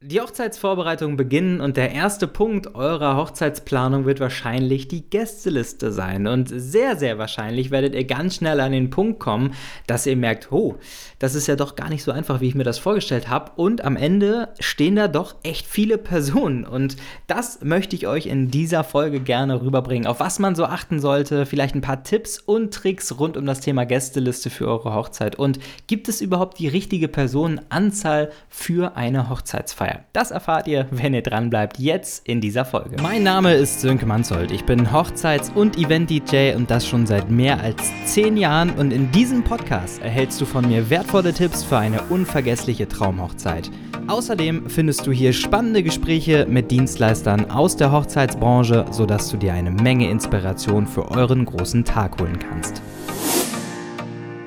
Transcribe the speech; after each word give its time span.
Die 0.00 0.20
Hochzeitsvorbereitungen 0.20 1.16
beginnen 1.16 1.60
und 1.60 1.76
der 1.76 1.90
erste 1.90 2.28
Punkt 2.28 2.76
eurer 2.76 3.16
Hochzeitsplanung 3.16 4.06
wird 4.06 4.20
wahrscheinlich 4.20 4.86
die 4.86 5.10
Gästeliste 5.10 5.90
sein. 5.90 6.28
Und 6.28 6.48
sehr, 6.54 6.96
sehr 6.96 7.18
wahrscheinlich 7.18 7.72
werdet 7.72 7.96
ihr 7.96 8.04
ganz 8.04 8.36
schnell 8.36 8.60
an 8.60 8.70
den 8.70 8.90
Punkt 8.90 9.18
kommen, 9.18 9.54
dass 9.88 10.06
ihr 10.06 10.14
merkt, 10.14 10.52
oh, 10.52 10.76
das 11.18 11.34
ist 11.34 11.48
ja 11.48 11.56
doch 11.56 11.74
gar 11.74 11.88
nicht 11.88 12.04
so 12.04 12.12
einfach, 12.12 12.40
wie 12.40 12.46
ich 12.46 12.54
mir 12.54 12.62
das 12.62 12.78
vorgestellt 12.78 13.28
habe. 13.28 13.50
Und 13.56 13.82
am 13.82 13.96
Ende 13.96 14.50
stehen 14.60 14.94
da 14.94 15.08
doch 15.08 15.34
echt 15.42 15.66
viele 15.66 15.98
Personen. 15.98 16.64
Und 16.64 16.96
das 17.26 17.64
möchte 17.64 17.96
ich 17.96 18.06
euch 18.06 18.26
in 18.26 18.52
dieser 18.52 18.84
Folge 18.84 19.18
gerne 19.18 19.60
rüberbringen. 19.62 20.06
Auf 20.06 20.20
was 20.20 20.38
man 20.38 20.54
so 20.54 20.64
achten 20.64 21.00
sollte, 21.00 21.44
vielleicht 21.44 21.74
ein 21.74 21.80
paar 21.80 22.04
Tipps 22.04 22.38
und 22.38 22.72
Tricks 22.72 23.18
rund 23.18 23.36
um 23.36 23.46
das 23.46 23.58
Thema 23.58 23.84
Gästeliste 23.84 24.48
für 24.48 24.68
eure 24.68 24.94
Hochzeit. 24.94 25.34
Und 25.34 25.58
gibt 25.88 26.08
es 26.08 26.20
überhaupt 26.20 26.60
die 26.60 26.68
richtige 26.68 27.08
Personenanzahl 27.08 28.30
für 28.48 28.96
eine 28.96 29.28
Hochzeitsfeier? 29.28 29.87
Feier. 29.88 30.04
Das 30.12 30.30
erfahrt 30.30 30.68
ihr, 30.68 30.86
wenn 30.90 31.14
ihr 31.14 31.22
dran 31.22 31.50
bleibt, 31.50 31.78
jetzt 31.78 32.26
in 32.26 32.40
dieser 32.40 32.64
Folge. 32.64 32.96
Mein 33.02 33.22
Name 33.22 33.54
ist 33.54 33.80
Sönke 33.80 34.06
Manzold. 34.06 34.50
Ich 34.50 34.64
bin 34.64 34.92
Hochzeits- 34.92 35.50
und 35.54 35.78
Event-DJ 35.78 36.54
und 36.56 36.70
das 36.70 36.86
schon 36.86 37.06
seit 37.06 37.30
mehr 37.30 37.60
als 37.60 37.82
zehn 38.04 38.36
Jahren. 38.36 38.70
Und 38.70 38.92
in 38.92 39.10
diesem 39.12 39.44
Podcast 39.44 40.02
erhältst 40.02 40.40
du 40.40 40.44
von 40.44 40.66
mir 40.68 40.90
wertvolle 40.90 41.32
Tipps 41.32 41.64
für 41.64 41.78
eine 41.78 42.02
unvergessliche 42.10 42.88
Traumhochzeit. 42.88 43.70
Außerdem 44.08 44.70
findest 44.70 45.06
du 45.06 45.12
hier 45.12 45.32
spannende 45.32 45.82
Gespräche 45.82 46.46
mit 46.48 46.70
Dienstleistern 46.70 47.50
aus 47.50 47.76
der 47.76 47.92
Hochzeitsbranche, 47.92 48.86
sodass 48.90 49.30
du 49.30 49.36
dir 49.36 49.52
eine 49.52 49.70
Menge 49.70 50.10
Inspiration 50.10 50.86
für 50.86 51.10
euren 51.10 51.44
großen 51.44 51.84
Tag 51.84 52.20
holen 52.20 52.38
kannst. 52.38 52.82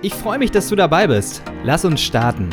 Ich 0.02 0.16
freue 0.16 0.40
mich, 0.40 0.50
dass 0.50 0.70
du 0.70 0.76
dabei 0.76 1.06
bist. 1.06 1.44
Lass 1.64 1.86
uns 1.86 2.02
starten. 2.02 2.50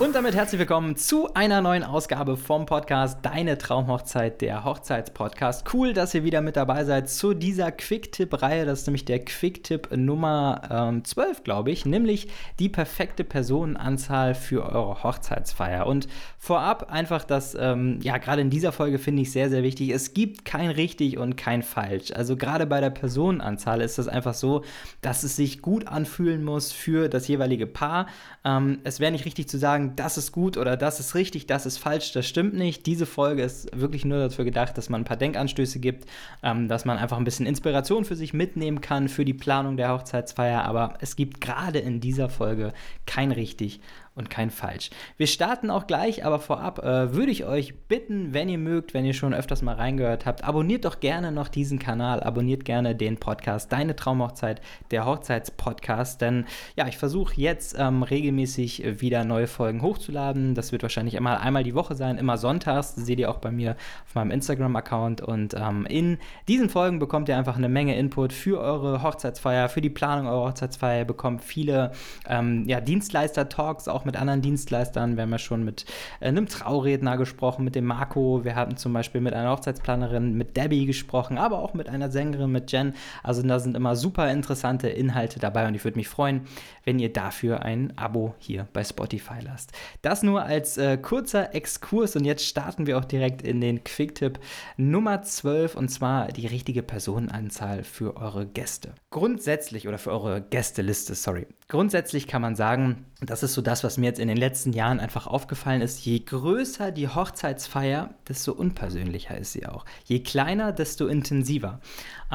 Und 0.00 0.16
damit 0.16 0.34
herzlich 0.34 0.58
willkommen 0.58 0.96
zu 0.96 1.32
einer 1.34 1.60
neuen 1.60 1.84
Ausgabe 1.84 2.36
vom 2.36 2.66
Podcast 2.66 3.20
Deine 3.22 3.56
Traumhochzeit, 3.56 4.40
der 4.40 4.64
Hochzeitspodcast. 4.64 5.72
Cool, 5.72 5.92
dass 5.92 6.12
ihr 6.14 6.24
wieder 6.24 6.40
mit 6.40 6.56
dabei 6.56 6.84
seid 6.84 7.08
zu 7.08 7.32
dieser 7.32 7.70
Quick-Tipp-Reihe. 7.70 8.66
Das 8.66 8.80
ist 8.80 8.86
nämlich 8.88 9.04
der 9.04 9.24
Quick-Tipp 9.24 9.96
Nummer 9.96 10.62
ähm, 10.68 11.04
12, 11.04 11.44
glaube 11.44 11.70
ich, 11.70 11.86
nämlich 11.86 12.26
die 12.58 12.68
perfekte 12.68 13.22
Personenanzahl 13.22 14.34
für 14.34 14.64
eure 14.64 15.04
Hochzeitsfeier. 15.04 15.86
Und 15.86 16.08
vorab 16.40 16.90
einfach 16.90 17.22
das, 17.22 17.56
ähm, 17.58 18.00
ja, 18.02 18.18
gerade 18.18 18.42
in 18.42 18.50
dieser 18.50 18.72
Folge 18.72 18.98
finde 18.98 19.22
ich 19.22 19.30
sehr, 19.30 19.48
sehr 19.48 19.62
wichtig. 19.62 19.90
Es 19.90 20.12
gibt 20.12 20.44
kein 20.44 20.70
richtig 20.70 21.18
und 21.18 21.36
kein 21.36 21.62
falsch. 21.62 22.10
Also 22.12 22.36
gerade 22.36 22.66
bei 22.66 22.80
der 22.80 22.90
Personenanzahl 22.90 23.80
ist 23.80 23.98
das 23.98 24.08
einfach 24.08 24.34
so, 24.34 24.64
dass 25.02 25.22
es 25.22 25.36
sich 25.36 25.62
gut 25.62 25.86
anfühlen 25.86 26.42
muss 26.42 26.72
für 26.72 27.08
das 27.08 27.28
jeweilige 27.28 27.68
Paar. 27.68 28.08
Ähm, 28.44 28.80
es 28.82 28.98
wäre 28.98 29.12
nicht 29.12 29.24
richtig 29.24 29.48
zu 29.48 29.56
sagen, 29.56 29.83
das 29.96 30.18
ist 30.18 30.32
gut 30.32 30.56
oder 30.56 30.76
das 30.76 31.00
ist 31.00 31.14
richtig, 31.14 31.46
das 31.46 31.66
ist 31.66 31.78
falsch, 31.78 32.12
das 32.12 32.26
stimmt 32.26 32.54
nicht. 32.54 32.86
Diese 32.86 33.06
Folge 33.06 33.42
ist 33.42 33.68
wirklich 33.78 34.04
nur 34.04 34.18
dafür 34.18 34.44
gedacht, 34.44 34.76
dass 34.76 34.88
man 34.88 35.02
ein 35.02 35.04
paar 35.04 35.16
Denkanstöße 35.16 35.78
gibt, 35.78 36.06
ähm, 36.42 36.68
dass 36.68 36.84
man 36.84 36.98
einfach 36.98 37.16
ein 37.16 37.24
bisschen 37.24 37.46
Inspiration 37.46 38.04
für 38.04 38.16
sich 38.16 38.32
mitnehmen 38.34 38.80
kann 38.80 39.08
für 39.08 39.24
die 39.24 39.34
Planung 39.34 39.76
der 39.76 39.92
Hochzeitsfeier. 39.92 40.64
Aber 40.64 40.94
es 41.00 41.16
gibt 41.16 41.40
gerade 41.40 41.78
in 41.78 42.00
dieser 42.00 42.28
Folge 42.28 42.72
kein 43.06 43.32
richtig 43.32 43.80
und 44.14 44.30
kein 44.30 44.50
falsch. 44.50 44.90
Wir 45.16 45.26
starten 45.26 45.70
auch 45.70 45.86
gleich, 45.86 46.24
aber 46.24 46.38
vorab 46.38 46.78
äh, 46.78 47.12
würde 47.14 47.32
ich 47.32 47.44
euch 47.44 47.74
bitten, 47.88 48.32
wenn 48.32 48.48
ihr 48.48 48.58
mögt, 48.58 48.94
wenn 48.94 49.04
ihr 49.04 49.14
schon 49.14 49.34
öfters 49.34 49.62
mal 49.62 49.74
reingehört 49.74 50.24
habt, 50.24 50.44
abonniert 50.44 50.84
doch 50.84 51.00
gerne 51.00 51.32
noch 51.32 51.48
diesen 51.48 51.78
Kanal, 51.80 52.22
abonniert 52.22 52.64
gerne 52.64 52.94
den 52.94 53.18
Podcast 53.18 53.72
Deine 53.72 53.96
Traumhochzeit, 53.96 54.60
der 54.92 55.04
Hochzeitspodcast, 55.04 56.20
denn 56.20 56.46
ja, 56.76 56.86
ich 56.86 56.96
versuche 56.96 57.34
jetzt 57.40 57.76
ähm, 57.78 58.04
regelmäßig 58.04 59.00
wieder 59.00 59.24
neue 59.24 59.48
Folgen 59.48 59.82
hochzuladen. 59.82 60.54
Das 60.54 60.70
wird 60.70 60.82
wahrscheinlich 60.82 61.14
immer 61.14 61.40
einmal 61.40 61.64
die 61.64 61.74
Woche 61.74 61.96
sein, 61.96 62.16
immer 62.18 62.38
sonntags, 62.38 62.94
das 62.94 63.06
seht 63.06 63.18
ihr 63.18 63.30
auch 63.30 63.38
bei 63.38 63.50
mir 63.50 63.76
auf 64.06 64.14
meinem 64.14 64.30
Instagram-Account 64.30 65.22
und 65.22 65.54
ähm, 65.54 65.86
in 65.86 66.18
diesen 66.46 66.68
Folgen 66.68 67.00
bekommt 67.00 67.28
ihr 67.28 67.36
einfach 67.36 67.56
eine 67.56 67.68
Menge 67.68 67.96
Input 67.96 68.32
für 68.32 68.60
eure 68.60 69.02
Hochzeitsfeier, 69.02 69.68
für 69.68 69.80
die 69.80 69.90
Planung 69.90 70.28
eurer 70.28 70.50
Hochzeitsfeier, 70.50 71.04
bekommt 71.04 71.42
viele 71.42 71.90
ähm, 72.28 72.64
ja, 72.68 72.80
Dienstleister-Talks, 72.80 73.88
auch 73.88 74.03
mit 74.04 74.16
anderen 74.16 74.42
Dienstleistern. 74.42 75.16
Wir 75.16 75.22
haben 75.22 75.32
ja 75.32 75.38
schon 75.38 75.64
mit 75.64 75.84
äh, 76.20 76.28
einem 76.28 76.46
Trauredner 76.46 77.16
gesprochen, 77.16 77.64
mit 77.64 77.74
dem 77.74 77.84
Marco. 77.84 78.44
Wir 78.44 78.56
hatten 78.56 78.76
zum 78.76 78.92
Beispiel 78.92 79.20
mit 79.20 79.34
einer 79.34 79.50
Hochzeitsplanerin, 79.50 80.34
mit 80.34 80.56
Debbie 80.56 80.86
gesprochen, 80.86 81.38
aber 81.38 81.60
auch 81.60 81.74
mit 81.74 81.88
einer 81.88 82.10
Sängerin, 82.10 82.50
mit 82.50 82.72
Jen. 82.72 82.94
Also 83.22 83.42
da 83.42 83.58
sind 83.58 83.76
immer 83.76 83.96
super 83.96 84.30
interessante 84.30 84.88
Inhalte 84.88 85.38
dabei 85.38 85.66
und 85.66 85.74
ich 85.74 85.84
würde 85.84 85.98
mich 85.98 86.08
freuen, 86.08 86.42
wenn 86.84 86.98
ihr 86.98 87.12
dafür 87.12 87.62
ein 87.62 87.96
Abo 87.96 88.34
hier 88.38 88.68
bei 88.72 88.84
Spotify 88.84 89.40
lasst. 89.42 89.72
Das 90.02 90.22
nur 90.22 90.42
als 90.42 90.76
äh, 90.76 90.98
kurzer 90.98 91.54
Exkurs 91.54 92.16
und 92.16 92.24
jetzt 92.24 92.46
starten 92.46 92.86
wir 92.86 92.98
auch 92.98 93.04
direkt 93.04 93.42
in 93.42 93.60
den 93.60 93.84
Quick-Tipp 93.84 94.38
Nummer 94.76 95.22
12 95.22 95.74
und 95.74 95.88
zwar 95.88 96.28
die 96.28 96.46
richtige 96.46 96.82
Personenanzahl 96.82 97.84
für 97.84 98.16
eure 98.16 98.46
Gäste. 98.46 98.94
Grundsätzlich 99.10 99.88
oder 99.88 99.98
für 99.98 100.10
eure 100.10 100.42
Gästeliste, 100.42 101.14
sorry. 101.14 101.46
Grundsätzlich 101.68 102.26
kann 102.26 102.42
man 102.42 102.56
sagen, 102.56 103.06
das 103.20 103.42
ist 103.42 103.54
so 103.54 103.62
das, 103.62 103.84
was 103.84 103.93
mir 103.98 104.06
jetzt 104.06 104.20
in 104.20 104.28
den 104.28 104.36
letzten 104.36 104.72
Jahren 104.72 105.00
einfach 105.00 105.26
aufgefallen 105.26 105.80
ist. 105.80 106.04
Je 106.04 106.18
größer 106.20 106.90
die 106.90 107.08
Hochzeitsfeier, 107.08 108.14
desto 108.28 108.52
unpersönlicher 108.52 109.36
ist 109.36 109.52
sie 109.52 109.66
auch. 109.66 109.84
Je 110.04 110.20
kleiner, 110.20 110.72
desto 110.72 111.06
intensiver. 111.06 111.80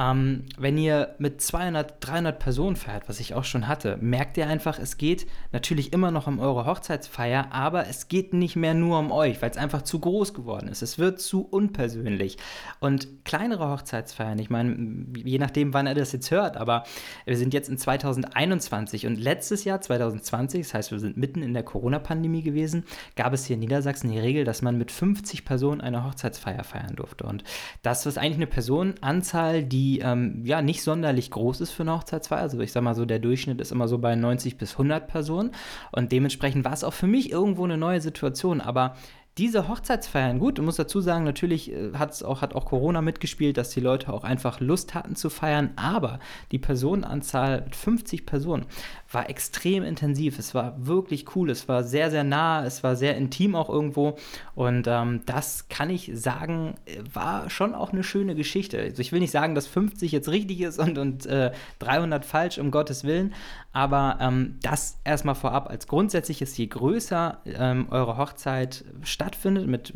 Ähm, 0.00 0.44
wenn 0.56 0.78
ihr 0.78 1.14
mit 1.18 1.42
200, 1.42 1.94
300 2.00 2.38
Personen 2.38 2.76
feiert, 2.76 3.08
was 3.08 3.20
ich 3.20 3.34
auch 3.34 3.44
schon 3.44 3.68
hatte, 3.68 3.98
merkt 4.00 4.38
ihr 4.38 4.46
einfach, 4.46 4.78
es 4.78 4.96
geht 4.96 5.26
natürlich 5.52 5.92
immer 5.92 6.10
noch 6.10 6.26
um 6.26 6.40
eure 6.40 6.64
Hochzeitsfeier, 6.64 7.52
aber 7.52 7.86
es 7.86 8.08
geht 8.08 8.32
nicht 8.32 8.56
mehr 8.56 8.72
nur 8.72 8.98
um 8.98 9.12
euch, 9.12 9.42
weil 9.42 9.50
es 9.50 9.58
einfach 9.58 9.82
zu 9.82 9.98
groß 9.98 10.32
geworden 10.32 10.68
ist. 10.68 10.80
Es 10.80 10.98
wird 10.98 11.20
zu 11.20 11.42
unpersönlich. 11.42 12.38
Und 12.78 13.26
kleinere 13.26 13.68
Hochzeitsfeiern, 13.68 14.38
ich 14.38 14.48
meine, 14.48 15.06
je 15.22 15.38
nachdem, 15.38 15.74
wann 15.74 15.86
ihr 15.86 15.94
das 15.94 16.12
jetzt 16.12 16.30
hört, 16.30 16.56
aber 16.56 16.84
wir 17.26 17.36
sind 17.36 17.52
jetzt 17.52 17.68
in 17.68 17.76
2021 17.76 19.06
und 19.06 19.16
letztes 19.16 19.64
Jahr, 19.64 19.82
2020, 19.82 20.62
das 20.62 20.72
heißt, 20.72 20.92
wir 20.92 20.98
sind 20.98 21.18
mitten 21.18 21.42
in 21.42 21.52
der 21.52 21.62
Corona-Pandemie 21.62 22.42
gewesen, 22.42 22.84
gab 23.16 23.34
es 23.34 23.44
hier 23.44 23.54
in 23.54 23.60
Niedersachsen 23.60 24.10
die 24.10 24.18
Regel, 24.18 24.44
dass 24.44 24.62
man 24.62 24.78
mit 24.78 24.90
50 24.92 25.44
Personen 25.44 25.82
eine 25.82 26.06
Hochzeitsfeier 26.06 26.64
feiern 26.64 26.96
durfte. 26.96 27.26
Und 27.26 27.44
das 27.82 28.06
ist 28.06 28.16
eigentlich 28.16 28.36
eine 28.36 28.46
Personenanzahl, 28.46 29.62
die 29.62 29.89
die 29.90 29.98
ähm, 30.00 30.42
ja 30.44 30.62
nicht 30.62 30.82
sonderlich 30.82 31.30
groß 31.30 31.60
ist 31.60 31.70
für 31.72 31.82
eine 31.82 31.96
Hochzeitsfeier. 31.96 32.40
Also 32.40 32.60
ich 32.60 32.72
sag 32.72 32.82
mal 32.82 32.94
so, 32.94 33.04
der 33.04 33.18
Durchschnitt 33.18 33.60
ist 33.60 33.72
immer 33.72 33.88
so 33.88 33.98
bei 33.98 34.14
90 34.14 34.56
bis 34.56 34.72
100 34.72 35.08
Personen. 35.08 35.50
Und 35.90 36.12
dementsprechend 36.12 36.64
war 36.64 36.72
es 36.72 36.84
auch 36.84 36.92
für 36.92 37.06
mich 37.08 37.30
irgendwo 37.30 37.64
eine 37.64 37.76
neue 37.76 38.00
Situation. 38.00 38.60
Aber 38.60 38.96
diese 39.38 39.68
Hochzeitsfeiern, 39.68 40.38
gut, 40.38 40.58
du 40.58 40.62
musst 40.62 40.78
dazu 40.78 41.00
sagen, 41.00 41.24
natürlich 41.24 41.72
äh, 41.72 41.92
hat's 41.94 42.22
auch, 42.22 42.42
hat 42.42 42.54
auch 42.54 42.64
Corona 42.64 43.00
mitgespielt, 43.00 43.56
dass 43.56 43.70
die 43.70 43.80
Leute 43.80 44.12
auch 44.12 44.24
einfach 44.24 44.60
Lust 44.60 44.94
hatten 44.94 45.16
zu 45.16 45.30
feiern, 45.30 45.70
aber 45.76 46.18
die 46.52 46.58
Personenanzahl 46.58 47.62
mit 47.62 47.76
50 47.76 48.26
Personen 48.26 48.66
war 49.12 49.28
extrem 49.28 49.82
intensiv. 49.82 50.38
Es 50.38 50.54
war 50.54 50.74
wirklich 50.86 51.34
cool. 51.34 51.50
Es 51.50 51.68
war 51.68 51.82
sehr, 51.82 52.10
sehr 52.10 52.24
nah. 52.24 52.64
Es 52.64 52.82
war 52.82 52.96
sehr 52.96 53.16
intim 53.16 53.54
auch 53.54 53.68
irgendwo. 53.68 54.16
Und 54.54 54.86
ähm, 54.86 55.22
das 55.26 55.68
kann 55.68 55.90
ich 55.90 56.10
sagen, 56.14 56.74
war 57.12 57.50
schon 57.50 57.74
auch 57.74 57.92
eine 57.92 58.04
schöne 58.04 58.34
Geschichte. 58.34 58.78
Also 58.78 59.00
ich 59.00 59.12
will 59.12 59.20
nicht 59.20 59.32
sagen, 59.32 59.54
dass 59.54 59.66
50 59.66 60.12
jetzt 60.12 60.28
richtig 60.28 60.60
ist 60.60 60.78
und, 60.78 60.98
und 60.98 61.26
äh, 61.26 61.50
300 61.80 62.24
falsch, 62.24 62.58
um 62.58 62.70
Gottes 62.70 63.04
Willen. 63.04 63.34
Aber 63.72 64.18
ähm, 64.20 64.58
das 64.62 64.98
erstmal 65.04 65.34
vorab 65.34 65.68
als 65.68 65.86
grundsätzlich 65.86 66.42
ist, 66.42 66.56
je 66.58 66.66
größer 66.66 67.40
ähm, 67.46 67.88
eure 67.90 68.16
Hochzeit 68.16 68.84
stattfindet 69.30 69.66
mit 69.66 69.92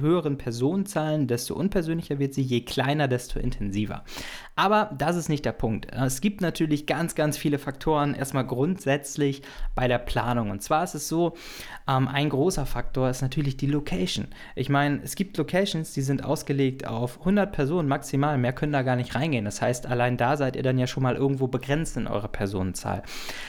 höheren 0.00 0.36
Personenzahlen, 0.36 1.26
desto 1.26 1.54
unpersönlicher 1.54 2.18
wird 2.18 2.34
sie. 2.34 2.42
Je 2.42 2.62
kleiner, 2.62 3.08
desto 3.08 3.38
intensiver. 3.38 4.04
Aber 4.56 4.90
das 4.98 5.16
ist 5.16 5.28
nicht 5.28 5.44
der 5.44 5.52
Punkt. 5.52 5.86
Es 5.92 6.20
gibt 6.20 6.40
natürlich 6.40 6.86
ganz, 6.86 7.14
ganz 7.14 7.38
viele 7.38 7.58
Faktoren. 7.58 8.14
Erstmal 8.14 8.32
erstmal 8.32 8.46
grundsätzlich 8.46 9.42
bei 9.74 9.88
der 9.88 9.98
Planung. 9.98 10.50
Und 10.50 10.62
zwar 10.62 10.84
ist 10.84 10.94
es 10.94 11.08
so, 11.08 11.34
ähm, 11.88 12.08
ein 12.08 12.28
großer 12.28 12.66
Faktor 12.66 13.10
ist 13.10 13.22
natürlich 13.22 13.56
die 13.56 13.66
Location. 13.66 14.28
Ich 14.54 14.68
meine, 14.68 15.00
es 15.02 15.14
gibt 15.14 15.36
Locations, 15.36 15.92
die 15.92 16.02
sind 16.02 16.24
ausgelegt 16.24 16.86
auf 16.86 17.20
100 17.20 17.52
Personen 17.52 17.88
maximal, 17.88 18.38
mehr 18.38 18.52
können 18.52 18.72
da 18.72 18.82
gar 18.82 18.96
nicht 18.96 19.14
reingehen. 19.14 19.44
Das 19.44 19.60
heißt, 19.60 19.86
allein 19.86 20.16
da 20.16 20.36
seid 20.36 20.56
ihr 20.56 20.62
dann 20.62 20.78
ja 20.78 20.86
schon 20.86 21.02
mal 21.02 21.16
irgendwo 21.16 21.46
begrenzt 21.46 21.96
in 21.96 22.06
eurer 22.06 22.28
Personenzahl. 22.28 23.02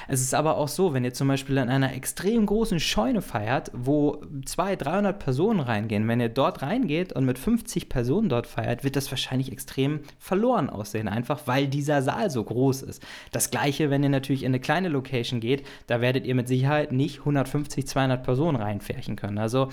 Es 0.07 0.21
ist 0.21 0.33
aber 0.33 0.57
auch 0.57 0.67
so, 0.67 0.93
wenn 0.93 1.05
ihr 1.05 1.13
zum 1.13 1.27
Beispiel 1.27 1.57
in 1.57 1.69
einer 1.69 1.93
extrem 1.93 2.45
großen 2.45 2.79
Scheune 2.79 3.21
feiert, 3.21 3.71
wo 3.73 4.21
200, 4.45 4.85
300 4.85 5.02
Personen 5.11 5.59
reingehen, 5.59 6.07
wenn 6.07 6.21
ihr 6.21 6.29
dort 6.29 6.61
reingeht 6.61 7.11
und 7.11 7.25
mit 7.25 7.37
50 7.37 7.89
Personen 7.89 8.29
dort 8.29 8.47
feiert, 8.47 8.85
wird 8.85 8.95
das 8.95 9.11
wahrscheinlich 9.11 9.51
extrem 9.51 10.01
verloren 10.19 10.69
aussehen, 10.69 11.09
einfach 11.09 11.41
weil 11.45 11.67
dieser 11.67 12.01
Saal 12.01 12.29
so 12.29 12.43
groß 12.43 12.83
ist. 12.83 13.03
Das 13.31 13.51
gleiche, 13.51 13.89
wenn 13.89 14.03
ihr 14.03 14.09
natürlich 14.09 14.43
in 14.43 14.51
eine 14.51 14.61
kleine 14.61 14.87
Location 14.87 15.41
geht, 15.41 15.65
da 15.87 15.99
werdet 15.99 16.25
ihr 16.25 16.35
mit 16.35 16.47
Sicherheit 16.47 16.93
nicht 16.93 17.19
150, 17.19 17.85
200 17.85 18.23
Personen 18.23 18.55
reinfärchen 18.55 19.17
können. 19.17 19.39
Also 19.39 19.69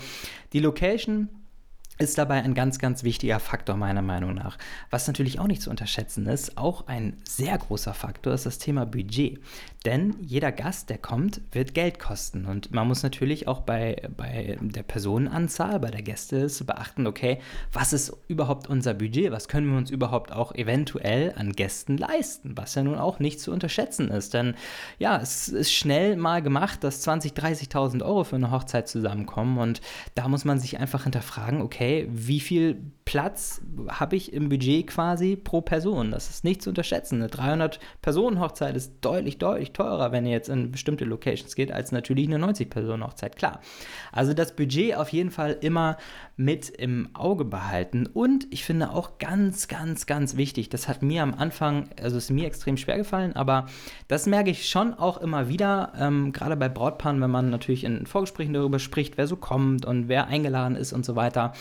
die 0.51 0.59
Location 0.59 1.29
ist 2.01 2.17
dabei 2.17 2.41
ein 2.41 2.53
ganz, 2.53 2.79
ganz 2.79 3.03
wichtiger 3.03 3.39
Faktor 3.39 3.77
meiner 3.77 4.01
Meinung 4.01 4.33
nach. 4.33 4.57
Was 4.89 5.07
natürlich 5.07 5.39
auch 5.39 5.47
nicht 5.47 5.61
zu 5.61 5.69
unterschätzen 5.69 6.25
ist, 6.25 6.57
auch 6.57 6.87
ein 6.87 7.17
sehr 7.23 7.57
großer 7.57 7.93
Faktor 7.93 8.33
ist 8.33 8.45
das 8.45 8.57
Thema 8.57 8.85
Budget. 8.85 9.39
Denn 9.85 10.15
jeder 10.21 10.51
Gast, 10.51 10.89
der 10.89 10.99
kommt, 10.99 11.41
wird 11.51 11.73
Geld 11.73 11.99
kosten. 11.99 12.45
Und 12.45 12.71
man 12.71 12.87
muss 12.87 13.01
natürlich 13.01 13.47
auch 13.47 13.61
bei, 13.61 14.09
bei 14.15 14.57
der 14.61 14.83
Personenanzahl, 14.83 15.79
bei 15.79 15.89
der 15.89 16.03
Gäste 16.03 16.47
beachten, 16.65 17.07
okay, 17.07 17.39
was 17.71 17.91
ist 17.91 18.15
überhaupt 18.27 18.67
unser 18.67 18.93
Budget? 18.93 19.31
Was 19.31 19.47
können 19.47 19.71
wir 19.71 19.77
uns 19.77 19.89
überhaupt 19.89 20.31
auch 20.31 20.53
eventuell 20.53 21.33
an 21.35 21.53
Gästen 21.53 21.97
leisten? 21.97 22.57
Was 22.57 22.75
ja 22.75 22.83
nun 22.83 22.99
auch 22.99 23.19
nicht 23.19 23.39
zu 23.39 23.51
unterschätzen 23.51 24.09
ist. 24.09 24.33
Denn 24.33 24.55
ja, 24.99 25.19
es 25.19 25.49
ist 25.49 25.73
schnell 25.73 26.15
mal 26.15 26.41
gemacht, 26.41 26.83
dass 26.83 27.07
20.000, 27.07 27.33
30.000 27.71 28.05
Euro 28.05 28.23
für 28.23 28.35
eine 28.35 28.51
Hochzeit 28.51 28.87
zusammenkommen. 28.87 29.57
Und 29.57 29.81
da 30.15 30.27
muss 30.27 30.45
man 30.45 30.59
sich 30.59 30.79
einfach 30.79 31.03
hinterfragen, 31.03 31.61
okay, 31.61 31.90
okay, 31.91 32.07
wie 32.09 32.39
viel 32.39 32.81
Platz 33.03 33.61
habe 33.89 34.15
ich 34.15 34.31
im 34.31 34.47
Budget 34.47 34.87
quasi 34.87 35.35
pro 35.35 35.61
Person? 35.61 36.11
Das 36.11 36.29
ist 36.29 36.43
nicht 36.43 36.61
zu 36.61 36.69
unterschätzen. 36.69 37.15
Eine 37.15 37.27
300-Personen-Hochzeit 37.27 38.75
ist 38.77 38.93
deutlich, 39.01 39.37
deutlich 39.37 39.73
teurer, 39.73 40.11
wenn 40.11 40.25
ihr 40.25 40.31
jetzt 40.31 40.49
in 40.49 40.71
bestimmte 40.71 41.03
Locations 41.03 41.55
geht, 41.55 41.71
als 41.71 41.91
natürlich 41.91 42.27
eine 42.27 42.37
90-Personen-Hochzeit, 42.45 43.35
klar. 43.35 43.59
Also 44.13 44.33
das 44.33 44.55
Budget 44.55 44.95
auf 44.95 45.09
jeden 45.09 45.31
Fall 45.31 45.57
immer 45.59 45.97
mit 46.37 46.69
im 46.69 47.09
Auge 47.13 47.43
behalten. 47.43 48.07
Und 48.07 48.47
ich 48.49 48.63
finde 48.63 48.91
auch 48.91 49.17
ganz, 49.19 49.67
ganz, 49.67 50.05
ganz 50.05 50.37
wichtig, 50.37 50.69
das 50.69 50.87
hat 50.87 51.01
mir 51.01 51.23
am 51.23 51.33
Anfang, 51.33 51.89
also 52.01 52.17
ist 52.17 52.31
mir 52.31 52.47
extrem 52.47 52.77
schwer 52.77 52.97
gefallen, 52.97 53.35
aber 53.35 53.67
das 54.07 54.25
merke 54.25 54.49
ich 54.49 54.69
schon 54.69 54.93
auch 54.93 55.17
immer 55.17 55.49
wieder, 55.49 55.93
ähm, 55.99 56.31
gerade 56.31 56.55
bei 56.55 56.69
Brautpaaren, 56.69 57.21
wenn 57.21 57.29
man 57.29 57.49
natürlich 57.49 57.83
in 57.83 58.05
Vorgesprächen 58.05 58.53
darüber 58.53 58.79
spricht, 58.79 59.17
wer 59.17 59.27
so 59.27 59.35
kommt 59.35 59.85
und 59.85 60.07
wer 60.07 60.27
eingeladen 60.27 60.75
ist 60.75 60.93
und 60.93 61.05
so 61.05 61.15
weiter. 61.15 61.53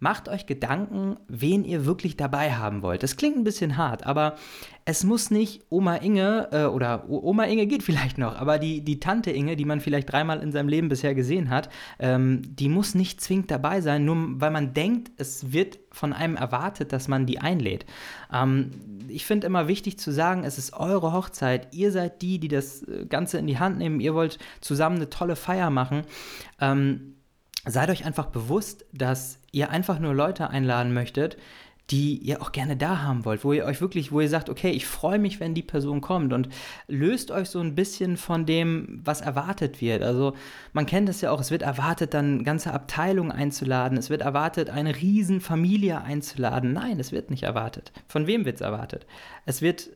Macht 0.00 0.28
euch 0.28 0.46
Gedanken, 0.46 1.16
wen 1.26 1.64
ihr 1.64 1.84
wirklich 1.84 2.16
dabei 2.16 2.52
haben 2.52 2.82
wollt. 2.82 3.02
Das 3.02 3.16
klingt 3.16 3.36
ein 3.36 3.44
bisschen 3.44 3.76
hart, 3.76 4.06
aber 4.06 4.36
es 4.84 5.04
muss 5.04 5.30
nicht 5.30 5.64
Oma 5.68 5.96
Inge 5.96 6.48
äh, 6.52 6.64
oder 6.64 7.10
Oma 7.10 7.44
Inge 7.44 7.66
geht 7.66 7.82
vielleicht 7.88 8.16
noch, 8.16 8.36
aber 8.36 8.58
die, 8.58 8.80
die 8.82 9.00
Tante 9.00 9.30
Inge, 9.30 9.56
die 9.56 9.64
man 9.64 9.80
vielleicht 9.80 10.10
dreimal 10.10 10.40
in 10.40 10.52
seinem 10.52 10.68
Leben 10.68 10.88
bisher 10.88 11.14
gesehen 11.14 11.50
hat, 11.50 11.68
ähm, 11.98 12.42
die 12.44 12.68
muss 12.68 12.94
nicht 12.94 13.20
zwingend 13.20 13.50
dabei 13.50 13.80
sein, 13.80 14.04
nur 14.04 14.40
weil 14.40 14.50
man 14.50 14.72
denkt, 14.72 15.10
es 15.16 15.52
wird 15.52 15.78
von 15.90 16.12
einem 16.12 16.36
erwartet, 16.36 16.92
dass 16.92 17.08
man 17.08 17.26
die 17.26 17.40
einlädt. 17.40 17.84
Ähm, 18.32 18.70
ich 19.08 19.26
finde 19.26 19.46
immer 19.46 19.68
wichtig 19.68 19.98
zu 19.98 20.12
sagen, 20.12 20.44
es 20.44 20.58
ist 20.58 20.74
eure 20.74 21.12
Hochzeit, 21.12 21.74
ihr 21.74 21.92
seid 21.92 22.22
die, 22.22 22.38
die 22.38 22.48
das 22.48 22.82
äh, 22.84 23.04
Ganze 23.06 23.38
in 23.38 23.46
die 23.46 23.58
Hand 23.58 23.78
nehmen, 23.78 24.00
ihr 24.00 24.14
wollt 24.14 24.38
zusammen 24.60 24.96
eine 24.96 25.10
tolle 25.10 25.36
Feier 25.36 25.70
machen. 25.70 26.02
Ähm, 26.60 27.14
seid 27.66 27.90
euch 27.90 28.04
einfach 28.04 28.26
bewusst, 28.26 28.84
dass 28.92 29.40
ihr 29.52 29.70
einfach 29.70 29.98
nur 29.98 30.14
Leute 30.14 30.50
einladen 30.50 30.92
möchtet, 30.92 31.36
die 31.90 32.18
ihr 32.18 32.42
auch 32.42 32.52
gerne 32.52 32.76
da 32.76 33.02
haben 33.02 33.24
wollt, 33.24 33.44
wo 33.44 33.52
ihr 33.52 33.64
euch 33.64 33.80
wirklich, 33.80 34.12
wo 34.12 34.20
ihr 34.20 34.28
sagt, 34.28 34.50
okay, 34.50 34.70
ich 34.70 34.86
freue 34.86 35.18
mich, 35.18 35.40
wenn 35.40 35.54
die 35.54 35.62
Person 35.62 36.02
kommt 36.02 36.34
und 36.34 36.48
löst 36.86 37.30
euch 37.30 37.48
so 37.48 37.60
ein 37.60 37.74
bisschen 37.74 38.18
von 38.18 38.44
dem, 38.44 39.00
was 39.04 39.22
erwartet 39.22 39.80
wird. 39.80 40.02
Also 40.02 40.34
man 40.74 40.84
kennt 40.84 41.08
es 41.08 41.22
ja 41.22 41.30
auch, 41.30 41.40
es 41.40 41.50
wird 41.50 41.62
erwartet, 41.62 42.12
dann 42.12 42.44
ganze 42.44 42.74
Abteilungen 42.74 43.32
einzuladen, 43.32 43.96
es 43.96 44.10
wird 44.10 44.20
erwartet, 44.20 44.68
eine 44.68 44.96
Riesenfamilie 44.96 46.02
einzuladen. 46.02 46.74
Nein, 46.74 47.00
es 47.00 47.10
wird 47.10 47.30
nicht 47.30 47.44
erwartet. 47.44 47.92
Von 48.06 48.26
wem 48.26 48.44
wird 48.44 48.56
es 48.56 48.60
erwartet? 48.60 49.06
Es 49.46 49.62
wird 49.62 49.88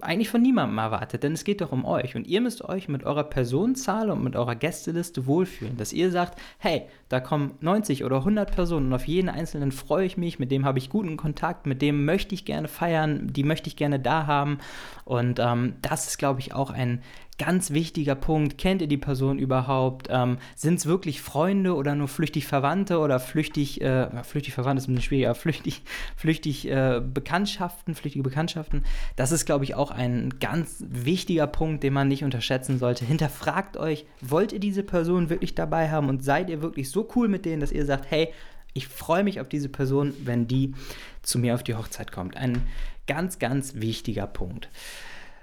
eigentlich 0.00 0.28
von 0.28 0.42
niemandem 0.42 0.78
erwartet, 0.78 1.22
denn 1.22 1.32
es 1.32 1.44
geht 1.44 1.60
doch 1.60 1.72
um 1.72 1.84
euch. 1.84 2.16
Und 2.16 2.26
ihr 2.26 2.40
müsst 2.40 2.64
euch 2.64 2.88
mit 2.88 3.04
eurer 3.04 3.24
Personenzahl 3.24 4.10
und 4.10 4.22
mit 4.22 4.36
eurer 4.36 4.54
Gästeliste 4.54 5.26
wohlfühlen, 5.26 5.76
dass 5.76 5.92
ihr 5.92 6.10
sagt, 6.10 6.40
hey, 6.58 6.86
da 7.08 7.20
kommen 7.20 7.54
90 7.60 8.04
oder 8.04 8.16
100 8.18 8.50
Personen 8.54 8.86
und 8.86 8.92
auf 8.92 9.06
jeden 9.06 9.28
einzelnen 9.28 9.72
freue 9.72 10.06
ich 10.06 10.16
mich, 10.16 10.38
mit 10.38 10.50
dem 10.50 10.64
habe 10.64 10.78
ich 10.78 10.90
guten 10.90 11.16
Kontakt, 11.16 11.66
mit 11.66 11.82
dem 11.82 12.04
möchte 12.04 12.34
ich 12.34 12.44
gerne 12.44 12.68
feiern, 12.68 13.28
die 13.32 13.44
möchte 13.44 13.68
ich 13.68 13.76
gerne 13.76 14.00
da 14.00 14.26
haben. 14.26 14.58
Und 15.04 15.38
ähm, 15.38 15.76
das 15.82 16.08
ist, 16.08 16.18
glaube 16.18 16.40
ich, 16.40 16.52
auch 16.52 16.70
ein 16.70 17.00
ganz 17.38 17.70
wichtiger 17.70 18.14
Punkt. 18.14 18.58
Kennt 18.58 18.80
ihr 18.80 18.88
die 18.88 18.96
Person 18.96 19.38
überhaupt? 19.38 20.08
Ähm, 20.10 20.38
Sind 20.54 20.78
es 20.78 20.86
wirklich 20.86 21.20
Freunde 21.20 21.74
oder 21.74 21.94
nur 21.94 22.08
flüchtig 22.08 22.46
Verwandte 22.46 22.98
oder 22.98 23.20
flüchtig, 23.20 23.80
äh, 23.80 24.22
flüchtig 24.24 24.54
Verwandte 24.54 24.82
ist 24.82 24.88
ein 24.88 24.94
bisschen 24.94 25.08
schwieriger, 25.08 25.34
flüchtig, 25.34 25.82
flüchtig 26.16 26.68
äh, 26.68 27.00
Bekanntschaften, 27.02 27.94
flüchtige 27.94 28.22
Bekanntschaften? 28.22 28.84
Das 29.16 29.32
ist, 29.32 29.44
glaube 29.44 29.64
ich, 29.64 29.74
auch 29.74 29.90
ein 29.90 30.34
ganz 30.40 30.82
wichtiger 30.88 31.46
Punkt, 31.46 31.82
den 31.82 31.92
man 31.92 32.08
nicht 32.08 32.24
unterschätzen 32.24 32.78
sollte. 32.78 33.04
Hinterfragt 33.04 33.76
euch, 33.76 34.06
wollt 34.20 34.52
ihr 34.52 34.60
diese 34.60 34.82
Person 34.82 35.28
wirklich 35.28 35.54
dabei 35.54 35.90
haben 35.90 36.08
und 36.08 36.24
seid 36.24 36.48
ihr 36.48 36.62
wirklich 36.62 36.90
so 36.90 36.95
cool 37.16 37.28
mit 37.28 37.44
denen, 37.44 37.60
dass 37.60 37.72
ihr 37.72 37.84
sagt, 37.84 38.10
hey, 38.10 38.32
ich 38.72 38.88
freue 38.88 39.24
mich 39.24 39.40
auf 39.40 39.48
diese 39.48 39.68
Person, 39.68 40.14
wenn 40.24 40.46
die 40.46 40.74
zu 41.22 41.38
mir 41.38 41.54
auf 41.54 41.62
die 41.62 41.74
Hochzeit 41.74 42.12
kommt. 42.12 42.36
Ein 42.36 42.62
ganz, 43.06 43.38
ganz 43.38 43.74
wichtiger 43.76 44.26
Punkt. 44.26 44.68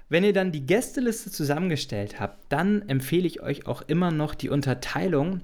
Wenn 0.08 0.24
ihr 0.24 0.32
dann 0.32 0.52
die 0.52 0.66
Gästeliste 0.66 1.30
zusammengestellt 1.30 2.20
habt, 2.20 2.38
dann 2.50 2.88
empfehle 2.88 3.26
ich 3.26 3.42
euch 3.42 3.66
auch 3.66 3.82
immer 3.82 4.10
noch 4.10 4.34
die 4.34 4.50
Unterteilung 4.50 5.40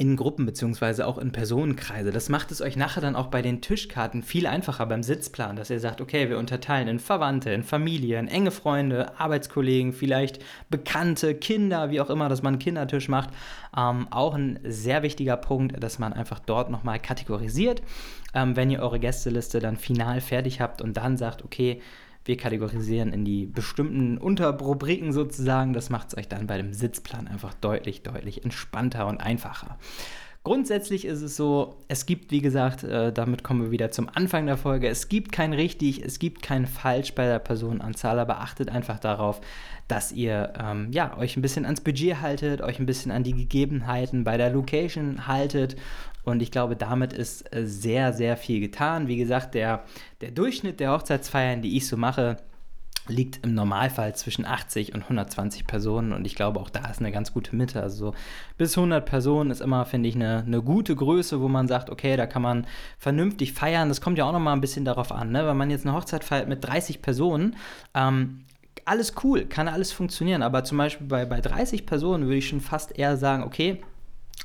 in 0.00 0.16
Gruppen 0.16 0.46
beziehungsweise 0.46 1.06
auch 1.06 1.18
in 1.18 1.30
Personenkreise. 1.30 2.10
Das 2.10 2.30
macht 2.30 2.50
es 2.50 2.62
euch 2.62 2.74
nachher 2.74 3.02
dann 3.02 3.14
auch 3.14 3.26
bei 3.26 3.42
den 3.42 3.60
Tischkarten 3.60 4.22
viel 4.22 4.46
einfacher 4.46 4.86
beim 4.86 5.02
Sitzplan, 5.02 5.56
dass 5.56 5.68
ihr 5.68 5.78
sagt, 5.78 6.00
okay, 6.00 6.30
wir 6.30 6.38
unterteilen 6.38 6.88
in 6.88 6.98
Verwandte, 6.98 7.50
in 7.50 7.62
Familien, 7.62 8.26
enge 8.26 8.50
Freunde, 8.50 9.18
Arbeitskollegen, 9.20 9.92
vielleicht 9.92 10.42
Bekannte, 10.70 11.34
Kinder, 11.34 11.90
wie 11.90 12.00
auch 12.00 12.08
immer, 12.08 12.30
dass 12.30 12.42
man 12.42 12.54
einen 12.54 12.62
Kindertisch 12.62 13.10
macht. 13.10 13.28
Ähm, 13.76 14.08
auch 14.10 14.32
ein 14.32 14.58
sehr 14.64 15.02
wichtiger 15.02 15.36
Punkt, 15.36 15.82
dass 15.84 15.98
man 15.98 16.14
einfach 16.14 16.38
dort 16.38 16.70
nochmal 16.70 16.98
kategorisiert, 16.98 17.82
ähm, 18.32 18.56
wenn 18.56 18.70
ihr 18.70 18.80
eure 18.80 19.00
Gästeliste 19.00 19.58
dann 19.58 19.76
final 19.76 20.22
fertig 20.22 20.62
habt 20.62 20.80
und 20.80 20.96
dann 20.96 21.18
sagt, 21.18 21.44
okay, 21.44 21.82
wir 22.24 22.36
kategorisieren 22.36 23.12
in 23.12 23.24
die 23.24 23.46
bestimmten 23.46 24.18
Unterrubriken 24.18 25.12
sozusagen. 25.12 25.72
Das 25.72 25.90
macht 25.90 26.08
es 26.08 26.18
euch 26.18 26.28
dann 26.28 26.46
bei 26.46 26.56
dem 26.56 26.72
Sitzplan 26.72 27.28
einfach 27.28 27.54
deutlich, 27.54 28.02
deutlich 28.02 28.44
entspannter 28.44 29.06
und 29.06 29.18
einfacher. 29.18 29.78
Grundsätzlich 30.42 31.04
ist 31.04 31.20
es 31.20 31.36
so, 31.36 31.76
es 31.88 32.06
gibt, 32.06 32.30
wie 32.30 32.40
gesagt, 32.40 32.82
äh, 32.82 33.12
damit 33.12 33.44
kommen 33.44 33.62
wir 33.62 33.70
wieder 33.70 33.90
zum 33.90 34.08
Anfang 34.08 34.46
der 34.46 34.56
Folge, 34.56 34.88
es 34.88 35.10
gibt 35.10 35.32
kein 35.32 35.52
richtig, 35.52 36.02
es 36.02 36.18
gibt 36.18 36.40
kein 36.42 36.66
falsch 36.66 37.14
bei 37.14 37.26
der 37.26 37.38
Personenanzahl, 37.38 38.18
aber 38.18 38.40
achtet 38.40 38.70
einfach 38.70 38.98
darauf, 38.98 39.42
dass 39.86 40.12
ihr 40.12 40.54
ähm, 40.58 40.88
ja, 40.92 41.18
euch 41.18 41.36
ein 41.36 41.42
bisschen 41.42 41.66
ans 41.66 41.82
Budget 41.82 42.22
haltet, 42.22 42.62
euch 42.62 42.78
ein 42.78 42.86
bisschen 42.86 43.12
an 43.12 43.22
die 43.22 43.34
Gegebenheiten 43.34 44.24
bei 44.24 44.38
der 44.38 44.48
Location 44.48 45.26
haltet 45.26 45.76
und 46.24 46.40
ich 46.40 46.50
glaube, 46.50 46.74
damit 46.74 47.12
ist 47.12 47.54
äh, 47.54 47.66
sehr, 47.66 48.14
sehr 48.14 48.38
viel 48.38 48.60
getan. 48.60 49.08
Wie 49.08 49.16
gesagt, 49.16 49.54
der, 49.54 49.84
der 50.22 50.30
Durchschnitt 50.30 50.80
der 50.80 50.92
Hochzeitsfeiern, 50.92 51.60
die 51.60 51.76
ich 51.76 51.86
so 51.86 51.98
mache, 51.98 52.36
liegt 53.10 53.44
im 53.44 53.54
Normalfall 53.54 54.14
zwischen 54.14 54.46
80 54.46 54.94
und 54.94 55.02
120 55.02 55.66
Personen 55.66 56.12
und 56.12 56.24
ich 56.24 56.34
glaube 56.34 56.60
auch 56.60 56.70
da 56.70 56.88
ist 56.88 57.00
eine 57.00 57.12
ganz 57.12 57.32
gute 57.32 57.54
Mitte. 57.54 57.82
Also 57.82 58.14
bis 58.56 58.76
100 58.76 59.04
Personen 59.04 59.50
ist 59.50 59.60
immer, 59.60 59.84
finde 59.84 60.08
ich, 60.08 60.14
eine, 60.14 60.44
eine 60.46 60.62
gute 60.62 60.96
Größe, 60.96 61.40
wo 61.40 61.48
man 61.48 61.68
sagt, 61.68 61.90
okay, 61.90 62.16
da 62.16 62.26
kann 62.26 62.42
man 62.42 62.66
vernünftig 62.98 63.52
feiern. 63.52 63.88
Das 63.88 64.00
kommt 64.00 64.18
ja 64.18 64.24
auch 64.24 64.32
nochmal 64.32 64.54
ein 64.54 64.60
bisschen 64.60 64.84
darauf 64.84 65.12
an, 65.12 65.30
ne? 65.32 65.46
wenn 65.46 65.56
man 65.56 65.70
jetzt 65.70 65.86
eine 65.86 65.96
Hochzeit 65.96 66.24
feiert 66.24 66.48
mit 66.48 66.64
30 66.64 67.02
Personen, 67.02 67.56
ähm, 67.94 68.44
alles 68.84 69.14
cool, 69.22 69.44
kann 69.44 69.68
alles 69.68 69.92
funktionieren, 69.92 70.42
aber 70.42 70.64
zum 70.64 70.78
Beispiel 70.78 71.06
bei, 71.06 71.24
bei 71.24 71.40
30 71.40 71.86
Personen 71.86 72.24
würde 72.24 72.36
ich 72.36 72.48
schon 72.48 72.60
fast 72.60 72.98
eher 72.98 73.16
sagen, 73.16 73.42
okay, 73.42 73.80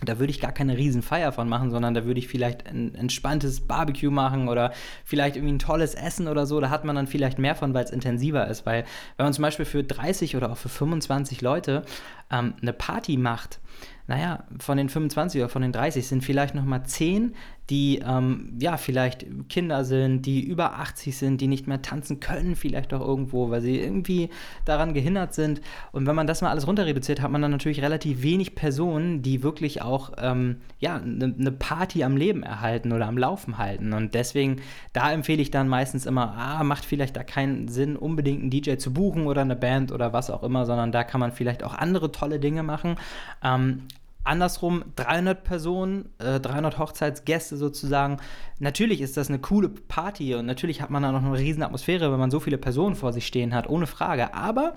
da 0.03 0.19
würde 0.19 0.31
ich 0.31 0.41
gar 0.41 0.51
keine 0.51 0.77
Riesenfeier 0.77 1.31
von 1.31 1.47
machen, 1.47 1.71
sondern 1.71 1.93
da 1.93 2.05
würde 2.05 2.19
ich 2.19 2.27
vielleicht 2.27 2.67
ein 2.67 2.95
entspanntes 2.95 3.61
Barbecue 3.61 4.11
machen 4.11 4.49
oder 4.49 4.73
vielleicht 5.05 5.37
irgendwie 5.37 5.53
ein 5.53 5.59
tolles 5.59 5.95
Essen 5.95 6.27
oder 6.27 6.45
so. 6.45 6.59
Da 6.59 6.69
hat 6.69 6.83
man 6.83 6.95
dann 6.97 7.07
vielleicht 7.07 7.39
mehr 7.39 7.55
von, 7.55 7.73
weil 7.73 7.85
es 7.85 7.91
intensiver 7.91 8.47
ist. 8.47 8.65
Weil 8.65 8.83
wenn 9.15 9.25
man 9.25 9.33
zum 9.33 9.43
Beispiel 9.43 9.65
für 9.65 9.83
30 9.83 10.35
oder 10.35 10.51
auch 10.51 10.57
für 10.57 10.69
25 10.69 11.41
Leute 11.41 11.83
ähm, 12.29 12.55
eine 12.61 12.73
Party 12.73 13.15
macht, 13.15 13.59
naja, 14.07 14.43
von 14.59 14.77
den 14.77 14.89
25 14.89 15.41
oder 15.41 15.49
von 15.49 15.61
den 15.61 15.71
30 15.71 16.07
sind 16.07 16.23
vielleicht 16.23 16.55
nochmal 16.55 16.85
10, 16.85 17.33
die 17.69 17.99
ähm, 18.05 18.57
ja 18.59 18.77
vielleicht 18.77 19.25
Kinder 19.49 19.85
sind, 19.85 20.25
die 20.25 20.41
über 20.41 20.75
80 20.79 21.17
sind, 21.17 21.41
die 21.41 21.47
nicht 21.47 21.67
mehr 21.67 21.81
tanzen 21.81 22.19
können, 22.19 22.55
vielleicht 22.55 22.93
auch 22.93 23.01
irgendwo, 23.01 23.49
weil 23.49 23.61
sie 23.61 23.79
irgendwie 23.79 24.29
daran 24.65 24.93
gehindert 24.93 25.33
sind. 25.33 25.61
Und 25.91 26.05
wenn 26.05 26.15
man 26.15 26.27
das 26.27 26.41
mal 26.41 26.49
alles 26.49 26.67
runter 26.67 26.85
reduziert, 26.85 27.21
hat 27.21 27.31
man 27.31 27.41
dann 27.41 27.51
natürlich 27.51 27.81
relativ 27.81 28.21
wenig 28.21 28.55
Personen, 28.55 29.21
die 29.21 29.41
wirklich 29.41 29.81
auch 29.81 30.11
ähm, 30.17 30.57
ja, 30.79 30.97
eine 30.97 31.29
ne 31.29 31.51
Party 31.51 32.03
am 32.03 32.17
Leben 32.17 32.43
erhalten 32.43 32.91
oder 32.91 33.07
am 33.07 33.17
Laufen 33.17 33.57
halten. 33.57 33.93
Und 33.93 34.13
deswegen, 34.13 34.61
da 34.93 35.11
empfehle 35.11 35.41
ich 35.41 35.51
dann 35.51 35.67
meistens 35.67 36.05
immer, 36.05 36.35
ah, 36.37 36.63
macht 36.63 36.85
vielleicht 36.85 37.15
da 37.15 37.23
keinen 37.23 37.67
Sinn, 37.67 37.95
unbedingt 37.95 38.41
einen 38.41 38.51
DJ 38.51 38.75
zu 38.75 38.93
buchen 38.93 39.25
oder 39.25 39.41
eine 39.41 39.55
Band 39.55 39.91
oder 39.91 40.13
was 40.13 40.29
auch 40.29 40.43
immer, 40.43 40.65
sondern 40.65 40.91
da 40.91 41.03
kann 41.03 41.19
man 41.19 41.31
vielleicht 41.31 41.63
auch 41.63 41.73
andere 41.73 42.11
tolle 42.11 42.39
Dinge 42.39 42.61
machen. 42.61 42.97
Ähm, 43.43 43.87
andersrum 44.25 44.83
300 44.95 45.43
Personen, 45.43 46.09
äh, 46.19 46.39
300 46.39 46.77
Hochzeitsgäste 46.77 47.57
sozusagen. 47.57 48.17
Natürlich 48.59 49.01
ist 49.01 49.17
das 49.17 49.29
eine 49.29 49.39
coole 49.39 49.69
Party 49.69 50.35
und 50.35 50.45
natürlich 50.45 50.81
hat 50.81 50.89
man 50.89 51.03
da 51.03 51.11
noch 51.11 51.23
eine 51.23 51.37
riesen 51.37 51.63
Atmosphäre, 51.63 52.11
wenn 52.11 52.19
man 52.19 52.31
so 52.31 52.39
viele 52.39 52.57
Personen 52.57 52.95
vor 52.95 53.13
sich 53.13 53.25
stehen 53.25 53.53
hat, 53.53 53.69
ohne 53.69 53.87
Frage. 53.87 54.33
Aber 54.33 54.75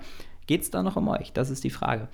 Geht 0.49 0.63
es 0.63 0.71
da 0.71 0.81
noch 0.81 0.95
um 0.95 1.07
euch? 1.09 1.31
Das 1.31 1.51
ist 1.51 1.63
die 1.63 1.69
Frage. 1.69 2.07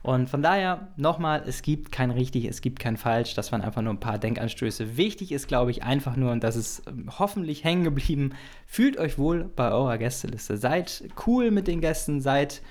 Und 0.00 0.30
von 0.30 0.40
daher 0.40 0.88
nochmal, 0.96 1.42
es 1.46 1.60
gibt 1.60 1.92
kein 1.92 2.10
richtig, 2.10 2.46
es 2.46 2.62
gibt 2.62 2.78
kein 2.78 2.96
falsch. 2.96 3.34
Das 3.34 3.52
waren 3.52 3.60
einfach 3.60 3.82
nur 3.82 3.92
ein 3.92 4.00
paar 4.00 4.16
Denkanstöße. 4.16 4.96
Wichtig 4.96 5.32
ist, 5.32 5.48
glaube 5.48 5.70
ich, 5.70 5.82
einfach 5.82 6.16
nur, 6.16 6.32
und 6.32 6.42
das 6.42 6.56
ist 6.56 6.84
ähm, 6.88 7.10
hoffentlich 7.18 7.62
hängen 7.62 7.84
geblieben, 7.84 8.32
fühlt 8.66 8.96
euch 8.96 9.18
wohl 9.18 9.50
bei 9.54 9.70
eurer 9.70 9.98
Gästeliste. 9.98 10.56
Seid 10.56 11.04
cool 11.26 11.50
mit 11.50 11.66
den 11.66 11.82
Gästen, 11.82 12.22
seid 12.22 12.62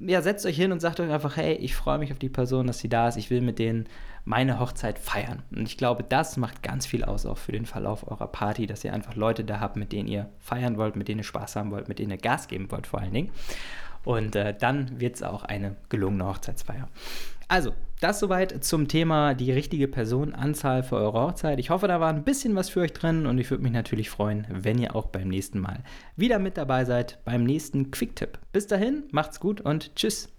ja, 0.00 0.22
setzt 0.22 0.46
euch 0.46 0.56
hin 0.56 0.72
und 0.72 0.80
sagt 0.80 1.00
euch 1.00 1.10
einfach, 1.10 1.36
hey, 1.36 1.54
ich 1.54 1.74
freue 1.74 1.98
mich 1.98 2.12
auf 2.12 2.18
die 2.18 2.28
Person, 2.28 2.66
dass 2.66 2.78
sie 2.78 2.88
da 2.88 3.08
ist, 3.08 3.16
ich 3.16 3.30
will 3.30 3.40
mit 3.40 3.58
denen 3.58 3.86
meine 4.24 4.58
Hochzeit 4.60 4.98
feiern. 4.98 5.42
Und 5.50 5.66
ich 5.66 5.76
glaube, 5.76 6.04
das 6.04 6.36
macht 6.36 6.62
ganz 6.62 6.86
viel 6.86 7.04
aus 7.04 7.26
auch 7.26 7.38
für 7.38 7.52
den 7.52 7.66
Verlauf 7.66 8.10
eurer 8.10 8.26
Party, 8.26 8.66
dass 8.66 8.84
ihr 8.84 8.92
einfach 8.92 9.16
Leute 9.16 9.44
da 9.44 9.60
habt, 9.60 9.76
mit 9.76 9.92
denen 9.92 10.08
ihr 10.08 10.28
feiern 10.38 10.76
wollt, 10.76 10.96
mit 10.96 11.08
denen 11.08 11.20
ihr 11.20 11.24
Spaß 11.24 11.56
haben 11.56 11.70
wollt, 11.70 11.88
mit 11.88 11.98
denen 11.98 12.10
ihr 12.10 12.18
Gas 12.18 12.48
geben 12.48 12.70
wollt 12.70 12.86
vor 12.86 13.00
allen 13.00 13.12
Dingen. 13.12 13.30
Und 14.04 14.36
äh, 14.36 14.54
dann 14.58 15.00
wird 15.00 15.16
es 15.16 15.22
auch 15.22 15.44
eine 15.44 15.76
gelungene 15.88 16.26
Hochzeitsfeier. 16.26 16.88
Also, 17.48 17.72
das 18.00 18.20
soweit 18.20 18.64
zum 18.64 18.88
Thema 18.88 19.34
die 19.34 19.50
richtige 19.50 19.88
Personenanzahl 19.88 20.82
für 20.82 20.96
eure 20.96 21.20
Hochzeit. 21.20 21.58
Ich 21.58 21.70
hoffe, 21.70 21.88
da 21.88 22.00
war 22.00 22.08
ein 22.08 22.22
bisschen 22.22 22.54
was 22.54 22.70
für 22.70 22.80
euch 22.80 22.92
drin 22.92 23.26
und 23.26 23.38
ich 23.38 23.50
würde 23.50 23.62
mich 23.62 23.72
natürlich 23.72 24.08
freuen, 24.08 24.46
wenn 24.48 24.78
ihr 24.78 24.94
auch 24.94 25.06
beim 25.06 25.28
nächsten 25.28 25.58
Mal 25.58 25.80
wieder 26.16 26.38
mit 26.38 26.56
dabei 26.56 26.84
seid, 26.84 27.18
beim 27.24 27.44
nächsten 27.44 27.90
Quick-Tipp. 27.90 28.38
Bis 28.52 28.68
dahin, 28.68 29.02
macht's 29.10 29.40
gut 29.40 29.60
und 29.60 29.96
tschüss. 29.96 30.28